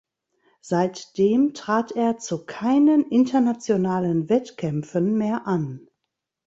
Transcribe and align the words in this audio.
Seitdem 0.61 1.53
trat 1.53 1.91
er 1.91 2.17
zu 2.17 2.43
keinen 2.47 3.07
internationalen 3.11 4.29
Wettkämpfen 4.29 5.15
mehr 5.15 5.45
an. 5.45 5.89